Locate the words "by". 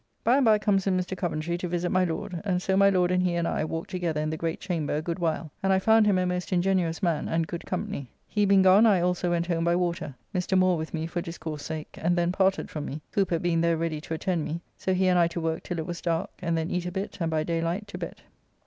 0.23-0.37, 0.45-0.57, 9.63-9.75, 17.29-17.43